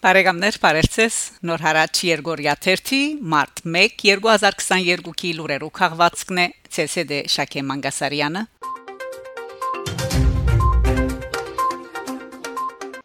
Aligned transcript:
Բարեկամներ, 0.00 0.56
բարերձես։ 0.62 1.16
Նոր 1.44 1.60
հարաճ 1.60 1.98
Երգորիա 2.06 2.54
30 2.64 3.18
մարտ 3.34 3.60
1 3.68 3.98
2022-ի 4.00 5.32
լուրերով 5.36 5.72
քաղվածքն 5.76 6.40
է 6.40 6.46
ՑՍԴ 6.86 7.18
Շակե 7.34 7.64
Մանգասարյանը 7.68 8.42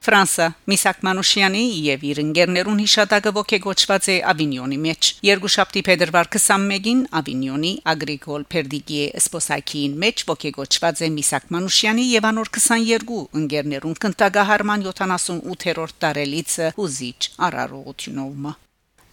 Ֆրանսա 0.06 0.46
Միսակ 0.70 0.98
Մանուշյանի 1.06 1.62
եւ 1.82 2.04
իր 2.06 2.20
ընկերներուն 2.22 2.82
հիշատակը 2.84 3.32
ողեգոճված 3.38 4.10
է 4.14 4.18
Ավինյոնի 4.32 4.78
մեջ։ 4.84 5.08
Երկուշաբթի 5.26 5.82
փետրվար 5.88 6.30
21-ին 6.36 7.00
Ավինյոնի 7.20 7.72
Ագրիկոլ 7.94 8.46
Պերդիգի 8.54 9.00
սպոսակին 9.24 9.96
մեջ 10.04 10.26
ողեգոճված 10.30 11.02
է 11.08 11.10
Միսակ 11.16 11.48
Մանուշյանի 11.56 12.06
եւ 12.12 12.28
անոր 12.30 12.52
22 12.60 13.18
ընկերներուն 13.42 13.98
կնտագահարման 14.06 14.86
78-րդ 14.92 15.98
տարելիցը 16.06 16.70
ուզիչ 16.86 17.20
արարողությունով 17.50 18.38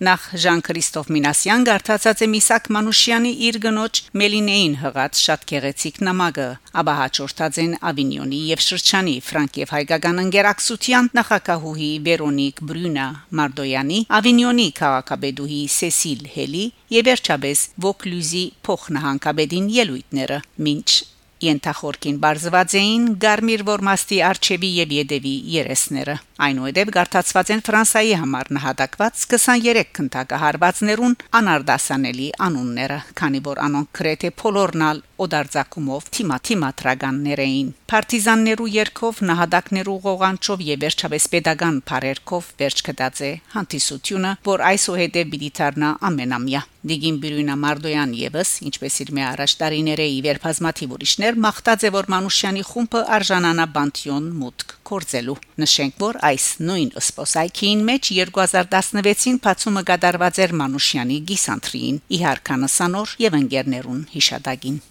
Նախ 0.02 0.22
Ժան-Քրիստոֆ 0.42 1.10
Մինասյան 1.14 1.64
գարտացած 1.68 2.22
է 2.24 2.26
Միսակ 2.32 2.64
Մանուշյանի 2.74 3.30
իր 3.46 3.58
գնոջ 3.62 4.00
Մելինեին 4.18 4.72
հղած 4.80 5.20
շատ 5.22 5.44
գեղեցիկ 5.52 6.00
նամակը, 6.08 6.46
ապա 6.82 6.94
հաջորդած 7.00 7.60
են 7.62 7.76
Ավինյոնի 7.92 8.40
եւ 8.48 8.64
Շրջանի 8.66 9.14
Ֆրանկ 9.28 9.60
եւ 9.62 9.74
հայկական 9.76 10.18
ընկերակցության 10.24 11.12
նախակահուհի 11.20 11.92
Վերոնիկ 12.10 12.64
Բրյունա 12.72 13.06
Մարդոյանի, 13.42 14.00
Ավինյոնի 14.18 14.68
քաղաքաբեդուհի 14.82 15.62
Սեսիլ 15.78 16.28
Հելի 16.34 16.66
եւ 16.98 17.08
վերջաբես 17.12 17.64
Վոկլյուզի 17.86 18.44
փոխնահանգաբեդին 18.66 19.72
ելույթները։ 19.78 20.42
Մինչ 20.66 21.11
Ենթախորքին 21.42 22.18
բարձված 22.22 22.74
էին 22.78 23.06
Գարմիր 23.22 23.62
Որմաստի 23.68 24.18
արչեվի 24.28 24.70
եւ 24.78 24.92
Յեդեվի 24.96 25.34
երեսները։ 25.52 26.16
Այնուհետև 26.42 26.92
գարտացված 26.96 27.50
են 27.54 27.62
Ֆրանսայի 27.66 28.14
համար 28.22 28.52
նահատակված 28.56 29.24
23 29.32 29.92
քննարկահարվածներուն 29.98 31.16
անարդասանելի 31.38 32.28
անունները, 32.46 32.98
քանի 33.20 33.40
որ 33.46 33.62
անոնք 33.66 33.90
քրեթե 33.98 34.30
փոլորնալ 34.42 35.02
օդարձակումով 35.22 36.08
թիմաթիմատրականներ 36.16 37.42
էին։ 37.46 37.68
Պարտիզաններու 37.92 38.68
երկով 38.72 39.22
նահատակներու 39.28 39.96
ղողանչով 40.06 40.64
եւ 40.66 40.82
վերջապես 40.82 41.28
pedagogan 41.34 41.80
բարերկով 41.90 42.50
վերջ 42.62 42.82
կդած 42.88 43.22
է 43.22 43.32
հանդիսությունը, 43.54 44.30
որ 44.48 44.64
այսուհետև 44.72 45.32
պիտի 45.32 45.50
դառնա 45.58 45.90
ամենամյա։ 46.10 46.62
Դիգին 46.82 47.18
Բիրույնա 47.22 47.54
Մարդոյան 47.62 48.12
եւս, 48.18 48.48
ինչպես 48.66 48.94
իր 49.04 49.10
մի 49.14 49.22
առաջ 49.28 49.52
տարիները 49.60 50.06
ի 50.10 50.16
վեր 50.24 50.40
բազմաթիվ 50.42 50.94
ուրիշներ, 50.96 51.31
մաղթած 51.42 51.84
է 51.88 51.90
որ 51.94 52.08
Մանուշյանի 52.12 52.62
խումբը 52.68 53.02
արժանանա 53.16 53.66
բանտիոն 53.76 54.30
մուտք 54.42 54.74
կորձելու։ 54.90 55.36
Նշենք, 55.62 55.98
որ 56.04 56.20
այս 56.30 56.46
նույն 56.68 56.90
սպոսայքին 57.02 57.84
մեջ 57.90 58.10
2016-ին 58.22 59.38
բացումը 59.46 59.84
կատարված 59.92 60.42
էր 60.46 60.56
Մանուշյանի 60.62 61.20
գիսանտրին՝ 61.32 62.02
իհարքանսանոր 62.18 63.16
եւ 63.28 63.38
ընկերներուն 63.42 64.02
հիշադակին։ 64.16 64.82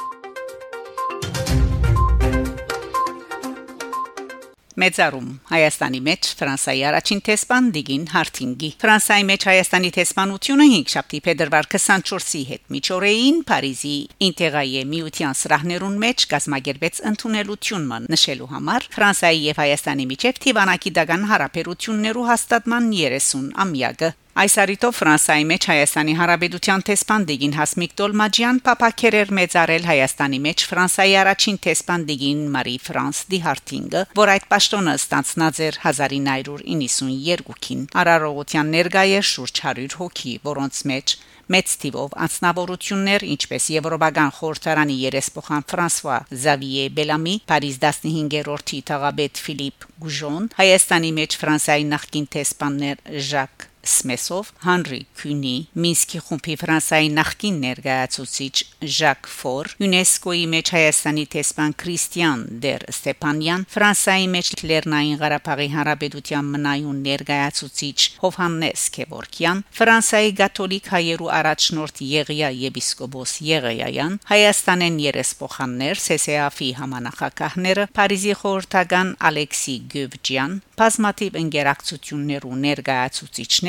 Մեծարում 4.80 5.28
Հայաստանի 5.52 6.00
մեջ 6.06 6.28
Ֆրանսայի 6.40 6.84
առաջին 6.92 7.22
տեսփան 7.28 7.66
Դիգին 7.76 8.06
Հարթինգի 8.12 8.70
Ֆրանսայի 8.84 9.26
մեջ 9.32 9.46
Հայաստանի 9.52 9.92
տեսփանությունը 9.98 10.68
5 10.72 10.94
շաբթի 10.96 11.20
փետրվար 11.28 11.70
24-ի 11.76 12.44
հետ 12.52 12.64
միջօրեին 12.76 13.42
Փարիզի 13.52 13.96
Ինտեգրայե 14.32 14.84
միության 14.96 15.38
սրահներուն 15.42 16.00
մեջ 16.06 16.26
կազմակերպեց 16.32 17.04
ընդունելությունը 17.12 18.00
նշելու 18.16 18.50
համար 18.56 18.90
Ֆրանսայի 18.96 19.46
եւ 19.52 19.62
Հայաստանի 19.66 20.10
միջև 20.16 20.42
Տիվանակի 20.48 20.96
դական 21.02 21.30
հարաբերություններու 21.36 22.28
հաստատման 22.32 22.92
30 22.96 23.54
ամյակը 23.66 24.16
Այս 24.32 24.54
արիտով 24.64 24.94
Ֆրանսայի 24.96 25.44
մեջ 25.50 25.66
Հայաստանի 25.68 26.14
Հանրապետության 26.16 26.84
տեսփան 26.88 27.24
Դիգին 27.28 27.56
Հասմիկ 27.58 27.96
Տոլմաջյան 28.00 28.60
պապակերեր 28.64 29.34
մեծարել 29.38 29.88
Հայաստանի 29.90 30.38
մեջ 30.46 30.62
Ֆրանսայի 30.72 31.16
առաջին 31.22 31.58
տեսփան 31.66 32.06
Դիգին 32.08 32.46
Մարի 32.54 32.76
Ֆրանս 32.86 33.18
Դիհարտինգը, 33.34 34.04
որ 34.22 34.32
այդ 34.32 34.46
պաշտոնը 34.54 34.94
ստանցնած 35.02 35.60
էր 35.68 35.76
1992-ին։ 35.84 37.82
Արարողության 37.92 38.72
ներկայ 38.72 39.10
է 39.12 39.22
շուրջ 39.32 39.56
100 39.68 40.00
հոգի, 40.00 40.34
որոնց 40.48 40.76
մեջ 40.92 41.08
մեծ 41.52 41.68
թիվով 41.82 42.14
անձնավորություններ, 42.24 43.22
ինչպես 43.36 43.64
Եվրոպական 43.76 44.32
խորհրդարանի 44.38 44.96
երեսփոխան 45.02 45.66
Ֆրանսուଆ 45.72 46.20
Զավիե 46.46 46.86
Բելամի, 46.96 47.36
Փարիզ 47.52 47.82
15-րդ 47.84 48.72
թագաբեդ 48.92 49.44
Ֆիլիպ 49.48 49.90
Գուժոն, 50.06 50.48
Հայաստանի 50.62 51.12
մեջ 51.20 51.38
Ֆրանսիայի 51.44 51.86
նախկին 51.92 52.32
տեսփաններ 52.38 53.04
Ժակ 53.32 53.71
Սմեսով 53.82 54.50
Հանրի 54.62 55.00
Քյունի 55.18 55.54
Մինսկի 55.82 56.20
խումբի 56.26 56.56
Ֆրանսայի 56.62 57.10
նախկին 57.18 57.56
ներկայացուցիչ 57.66 58.56
Ժակ 58.98 59.30
Ֆոր 59.32 59.70
ՅՈՒՆԵՍԿՕ-ի 59.82 60.44
մեջ 60.54 60.72
Հայաստանի 60.76 61.26
տեսփան 61.36 61.74
Քրիստիան 61.82 62.44
Դեր 62.66 62.86
Ստեփանյան 62.94 63.66
Ֆրանսայի 63.76 64.28
մեջ 64.36 64.52
Լեռնային 64.72 65.20
Ղարաբաղի 65.22 65.68
Հանրապետության 65.76 66.52
մնայուն 66.56 67.02
ներկայացուցիչ 67.08 67.98
Հովհաննես 68.22 68.86
Քևորքյան 68.98 69.64
Ֆրանսայի 69.82 70.32
Կաթոլիկ 70.42 70.92
հայերու 70.94 71.32
առաջնորդ 71.42 72.04
Եղիա 72.12 72.50
եպիսկոպոս 72.62 73.36
Եղիայան 73.50 74.20
Հայաստանեն 74.32 75.02
երեսփոխաններ 75.10 76.04
ՍՍԱՖ-ի 76.06 76.70
համանախագահները 76.82 77.88
Փարիզի 77.98 78.36
խորհրդական 78.42 79.16
Ալեքսի 79.32 79.76
Գյուվջյան 79.96 80.54
բազմաթիվ 80.82 81.36
ինտերակցիաներ 81.42 82.46
ու 82.50 82.58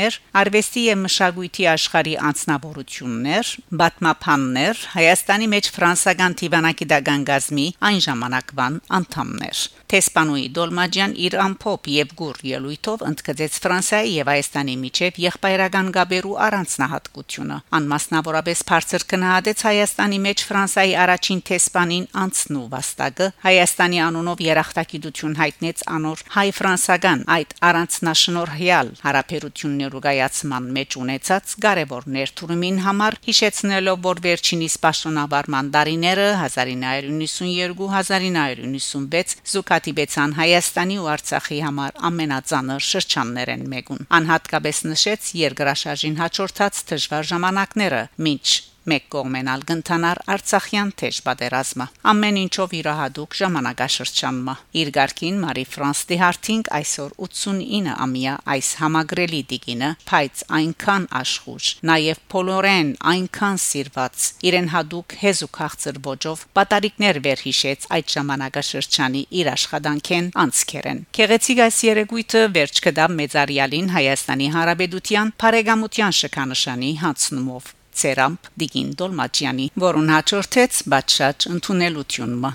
ներկայացուցիչներ, 0.02 0.18
արվեստի 0.38 0.82
եւ 0.88 0.98
մշակույթի 1.02 1.66
աշխարհի 1.72 2.14
անձնավորություններ, 2.28 3.46
բատմապաններ, 3.82 4.82
Հայաստանի 4.92 5.46
մեջ 5.52 5.70
ֆրանսական 5.76 6.36
Տիվանակի 6.42 6.86
դագան 6.92 7.22
գազմի 7.30 7.66
այն 7.88 8.00
ժամանակվան 8.06 8.80
անդամներ։ 8.98 9.62
Տեսպանուի 9.92 10.44
Դոլմաջյան 10.56 11.12
իր 11.20 11.34
ամփոփ 11.42 11.88
եւ 11.92 12.12
գուր 12.16 12.38
ելույթով 12.48 13.02
ընդգծեց 13.12 13.56
Ֆրանսիայի 13.62 14.12
եւ 14.12 14.30
Հայաստանի 14.32 14.76
միջև 14.82 15.18
եղբայրական 15.22 15.90
գաբերու 15.96 16.38
առանձնահատկությունը։ 16.46 17.58
Անմասնավորապես 17.76 18.62
բարձր 18.72 19.04
կնահատեց 19.12 19.64
Հայաստանի 19.68 20.20
մեջ 20.26 20.44
Ֆրանսիայի 20.48 20.94
առաջին 21.02 21.42
տեսպանին 21.52 22.06
անցնու 22.22 22.64
վաստակը 22.72 23.28
Հայաստանի 23.42 24.00
անունով 24.08 24.42
երախտագիտություն 24.48 25.36
հայտնեց 25.42 25.84
անոր 25.92 26.24
հայ-ֆրանսական 26.32 27.20
այդ 27.36 27.54
առանձնաշնորհյալ 27.68 28.88
հարաբերություններու 29.04 29.91
գայացման 30.06 30.64
մեջ 30.76 30.90
ունեցած 31.02 31.46
կարևոր 31.64 32.02
ներդրումին 32.16 32.78
համար 32.86 33.12
հիշեցնելով 33.28 33.98
որ 34.06 34.18
վերջինիս 34.26 34.74
պաշտոնավարման 34.86 35.66
տարիները 35.76 36.28
1992-1996 36.46 39.36
զուգ 39.52 39.68
հատիբեցան 39.76 40.30
Հայաստանի 40.40 40.96
ու 41.02 41.10
Արցախի 41.12 41.60
համար 41.68 41.92
ամենածանր 42.10 42.82
շրջաններ 42.88 43.48
են 43.58 43.64
մեկուն 43.76 44.02
անհատկապես 44.22 44.76
նշեց 44.92 45.22
երկրաշարժին 45.44 46.20
հաջորդած 46.24 46.74
դժվար 46.92 47.24
ժամանակները 47.32 48.02
ինչ 48.32 48.71
մեկ 48.90 49.04
կողմենալ 49.14 49.62
գնթանար 49.68 50.20
Արցախյան 50.32 50.88
թեժ 51.02 51.18
պատերազմը 51.26 51.86
ամեն 52.12 52.38
ինչով 52.42 52.72
իրահադուկ 52.78 53.36
ժամանակաշրջանմա 53.40 54.54
իր 54.82 54.88
ղարքին 54.96 55.36
Մարի 55.42 55.64
Ֆրանս 55.72 56.00
Դիհարտինգ 56.12 56.70
այսօր 56.78 57.12
89 57.26 57.92
ամյա 58.06 58.34
այս 58.54 58.70
համագրելի 58.82 59.42
դիգինը 59.52 59.90
փայծ 60.10 60.42
այնքան 60.58 61.06
աշխուժ 61.22 61.68
նաև 61.92 62.22
փոլորեն 62.34 62.90
այնքան 63.12 63.60
սիրված 63.66 64.26
իրեն 64.50 64.72
հադուկ 64.74 65.16
հեզուկ 65.22 65.60
հաղցր 65.62 66.00
ոճով 66.08 66.44
պատարիկներ 66.58 67.20
վերհիշեց 67.28 67.86
այդ 67.98 68.16
ժամանակաշրջանի 68.16 69.22
իր 69.42 69.52
աշխատանքեն 69.52 70.32
անցքերեն 70.46 71.04
Քեղեցիկ 71.20 71.62
այս 71.68 71.78
երեգույթը 71.92 72.42
վերջ 72.58 72.82
կդավ 72.88 73.14
մեծարյալին 73.22 73.92
Հայաստանի 73.98 74.50
Հանրապետության 74.56 75.32
Փարեգամության 75.42 76.18
շքանշանի 76.22 76.92
հանցնումով 77.04 77.70
Ցերամփ 77.97 78.49
Դիգին 78.61 78.89
Դոլմաչյանի, 79.01 79.67
որուն 79.87 80.13
հաջորդեց 80.13 80.81
բաճշաճ 80.93 81.47
ընդունելությունը 81.53 82.51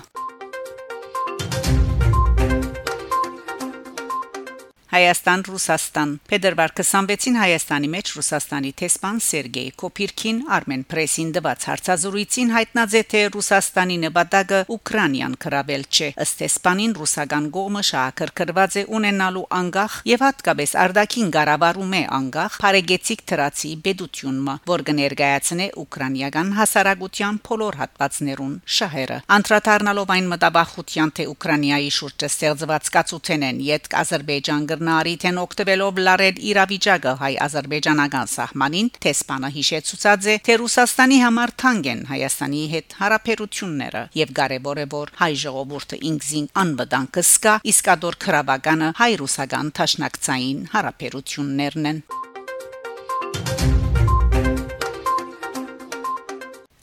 Հայաստան 4.88 5.42
Ռուսաստան 5.44 6.12
Փետրվար 6.32 6.70
26-ին 6.78 7.34
Հայաստանի 7.36 7.88
մեջ 7.92 8.10
Ռուսաստանի 8.16 8.70
տեսփան 8.80 9.18
Սերգեյ 9.20 9.66
Կոպիրքին 9.82 10.38
Armen 10.56 10.84
Press-ին 10.88 11.32
դված 11.36 11.66
հարցազրույցին 11.68 12.52
հայտնած 12.54 12.94
է 12.96 13.02
թե 13.12 13.20
Ռուսաստանի 13.34 13.98
նպատակը 14.04 14.60
Ուկրաինան 14.76 15.34
կրավել 15.44 15.84
չէ 15.92 16.08
ըստ 16.24 16.40
տեսփանին 16.40 16.94
ռուսական 17.00 17.50
կողմը 17.58 17.82
շահակրկրված 17.88 18.78
է 18.80 18.84
ունենալու 18.96 19.44
անգախ 19.58 19.98
եւ 20.08 20.24
հատկապես 20.24 20.72
արդակին 20.88 21.28
գարավարում 21.36 21.92
է 21.92 22.02
անգախ 22.16 22.58
Փարեգեցիկ 22.64 23.26
դրացի 23.28 23.74
բեդությունը 23.84 24.56
որ 24.72 24.86
կներկայացնե 24.88 25.68
ուկրաինական 25.84 26.56
հասարակության 26.62 27.42
բոլոր 27.44 27.78
հատվածներուն 27.82 28.56
շահերը 28.78 29.20
անդրադառնալով 29.36 30.16
այն 30.16 30.32
մտաբախության 30.32 31.14
թե 31.18 31.28
Ուկրաինայի 31.36 31.94
շուրջ 31.98 32.28
ստեղծված 32.32 32.92
կացութեն 32.96 33.48
են 33.52 33.62
յետք 33.68 33.96
Ադրբեջան 33.98 34.68
կգրնարի 34.78 35.12
թեն 35.22 35.38
օկտոբելով 35.42 35.96
լարել 36.06 36.36
իրավիճակը 36.48 37.12
հայ-ադրբեջանական 37.18 38.28
սահմանին 38.30 38.90
տեսփանը 39.02 39.48
հիշեցուցած 39.56 40.28
է 40.30 40.34
թե 40.46 40.56
Ռուսաստանի 40.62 41.18
համար 41.24 41.52
թանկ 41.62 41.88
են 41.92 42.02
Հայաստանի 42.10 42.60
հետ 42.74 42.94
հարաբերությունները 42.98 44.02
եւ 44.20 44.34
կարեւոր 44.38 44.78
է 44.78 44.86
որ 44.94 45.12
հայ 45.18 45.32
ժողովուրդը 45.42 45.98
ինքզին 46.10 46.46
անվտանգ 46.62 47.10
կսկա 47.18 47.54
իսկ 47.72 47.90
ադոր 47.94 48.18
քրավականը 48.26 48.92
հայ-ռուսական 49.02 49.72
տաշնակցային 49.80 50.60
հարաբերություններն 50.76 51.90
են 51.90 51.98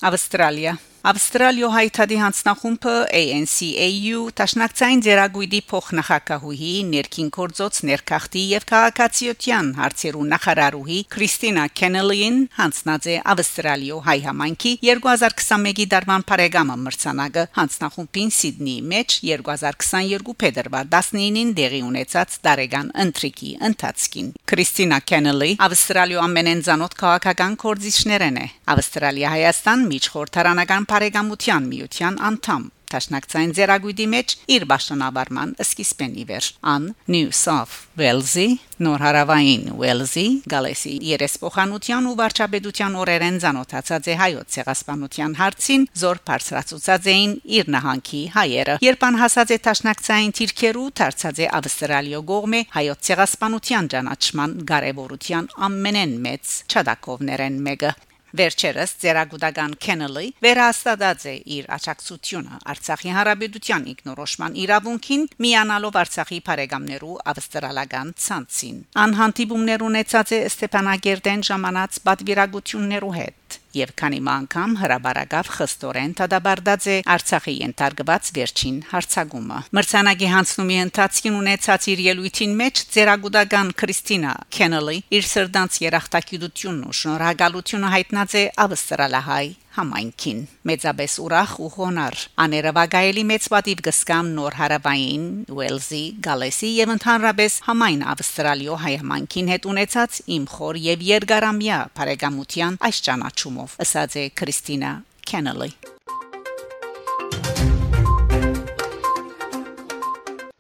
Ավստրալիա 0.06 0.76
Ավստրալիո 1.06 1.68
հայտարարի 1.70 2.16
հանձնախումբը 2.18 2.94
ANCAU 3.14 4.22
տաշնակցային 4.40 5.02
ձերագույդի 5.06 5.58
փոխնախագահուհի 5.70 6.70
ներքին 6.90 7.28
գործոց 7.36 7.82
ներքախտի 7.90 8.42
եւ 8.56 8.64
քաղաքացիության 8.72 9.70
հարցերու 9.78 10.26
նախարարուհի 10.32 10.98
Քրիստինա 11.14 11.66
Քենելին 11.78 12.40
հանձնած 12.58 13.06
է 13.14 13.18
Ավստրալիո 13.36 14.00
հայ 14.08 14.18
համայնքի 14.26 14.72
2021-ի 14.90 15.86
դարման 15.94 16.26
բարեկամը 16.26 16.80
մրցանակը 16.88 17.46
հանձնախումբին 17.60 18.34
Սիդնեի 18.40 18.76
մեջ 18.96 19.20
2022 19.30 20.36
փետրվար 20.42 20.90
19-ին 20.90 21.54
դեղի 21.62 21.84
ունեցած 21.86 22.40
տարեգան 22.50 22.92
ընտրիկի 23.06 23.52
ընթացքին 23.70 24.34
Քրիստինա 24.50 25.02
Քենելի 25.14 25.54
Ավստրալիո 25.70 26.26
ամենեն 26.26 26.66
ցանոթ 26.66 27.00
քաղաքական 27.06 27.62
կորձիչներն 27.62 28.42
է 28.42 28.50
Ավստրալիա 28.74 29.36
Հայաստան 29.36 29.88
միջխորհրդարանական 29.94 30.92
Բարեկամության 30.96 31.66
միության 31.68 32.18
անդամ 32.24 32.62
Տաշնակցային 32.94 33.54
ձերագույդի 33.58 34.06
մեջ 34.12 34.34
իր 34.56 34.66
ճանապարհման 34.86 35.50
սկիզբեն 35.66 36.14
իվեր 36.22 36.46
ան 36.72 36.86
New 37.12 37.32
South 37.36 37.74
Wales-ի 38.00 38.46
նոր 38.86 39.04
հարավային 39.06 39.66
Wales-ի 39.82 40.26
Գալեսի 40.54 40.94
երեսփոխանության 41.10 42.08
ու 42.12 42.16
վարչապետության 42.22 42.96
օրերեն 43.02 43.42
ցանոթացած 43.44 44.10
է 44.14 44.16
հայոց 44.22 44.56
ցեղասպանության 44.56 45.36
հարցին 45.42 45.86
զոր 46.06 46.22
բարձրացուցած 46.32 47.12
էին 47.16 47.36
իր 47.60 47.72
նահանգի 47.76 48.24
հայերը 48.38 48.80
երբ 48.86 49.06
անհասած 49.10 49.56
է 49.56 49.60
Տաշնակցային 49.68 50.36
թիրքերու 50.40 50.88
դարձած 51.02 51.44
է 51.44 51.52
Ավստրալիո 51.60 52.24
գողմե 52.32 52.62
հայոց 52.80 53.06
ցեղասպանության 53.10 53.92
ճանաչման 53.96 54.58
կարևորության 54.72 55.52
ամենեն 55.70 56.20
մեծ 56.30 56.56
չադակովներեն 56.72 57.64
մեկը 57.70 57.96
Վերջերս 58.36 58.94
Ձերագուտական 59.00 59.74
Քենելի 59.86 60.28
վերահաստատած 60.44 61.26
է 61.32 61.36
իր 61.56 61.70
աջակցությունը 61.76 62.60
Արցախի 62.74 63.14
հարաբերության 63.16 63.88
իգնորոշման 63.94 64.58
իրավունքին 64.66 65.24
միանալով 65.46 66.00
Արցախի 66.04 66.40
բարեկամներու 66.50 67.16
ավստրալական 67.32 68.12
ցանցին։ 68.26 68.78
Անհանդիպումներ 69.06 69.88
ունեցած 69.88 70.36
է 70.36 70.40
Ստեփանագերդեն 70.52 71.48
ժամանած 71.52 72.02
պատվիրակություններու 72.10 73.16
հետ 73.22 73.45
եւ 73.80 73.92
քանի 74.00 74.22
անգամ 74.36 74.76
հրաբարակավ 74.82 75.52
խստորեն 75.56 76.16
դադարդած 76.22 76.88
է 76.96 76.98
Արցախի 77.16 77.56
ենթարկված 77.66 78.32
վերջին 78.38 78.78
հարցագումը։ 78.92 79.60
Մրցանակի 79.80 80.32
հանձնումի 80.36 80.80
ընթացքին 80.86 81.38
ունեցած 81.42 81.90
իր 81.96 82.06
ելույթին 82.06 82.56
մեջ 82.62 82.86
ծերագուդական 82.96 83.76
Քրիստինա 83.82 84.34
Քենելի 84.56 84.98
իր 85.20 85.30
սրտանց 85.36 85.84
երախտագիտությունն 85.86 86.90
ու 86.90 86.98
շնորհակալությունը 87.02 87.94
հայտնած 87.96 88.40
է 88.40 88.44
ավստրալահայ 88.66 89.46
համայնքին 89.76 90.40
մեծապես 90.70 91.16
ուրախ 91.26 91.54
ու 91.66 91.70
հոնար 91.76 92.20
աներավագայելի 92.46 93.24
մեծ 93.32 93.48
պատիվ 93.54 93.82
գսկամ 93.88 94.30
նոր 94.38 94.58
հարավային 94.60 95.26
Ուելզի 95.56 96.04
Գալեսի 96.28 96.70
եւ 96.76 96.94
ընդհանրապես 96.96 97.58
համայն 97.70 98.06
Ավստրալիո 98.16 98.78
հայամանքին 98.86 99.52
հետ 99.56 99.68
ունեցած 99.76 100.22
իմ 100.36 100.46
խոր 100.56 100.80
եւ 100.86 101.06
երկարամյա 101.10 101.80
բարեկամության 102.00 102.80
այս 102.90 103.02
ճանաչումով 103.10 103.76
ասաց 103.86 104.18
է 104.22 104.26
Քրիստինա 104.40 104.94
Քենելի 105.32 105.72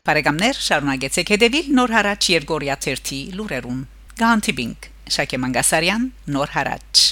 Բարեկամներ 0.05 0.57
շարունակեցեք 0.61 1.31
հետևել 1.33 1.69
նոր 1.79 1.93
հարաճ 1.95 2.27
Երգորիա 2.35 2.75
1 2.93 3.15
լուրերուն 3.39 3.81
Գանտիբինգ 4.21 4.89
Շակե 5.17 5.41
Մանգասարյան 5.41 6.09
նոր 6.35 6.57
հարաճ 6.59 7.04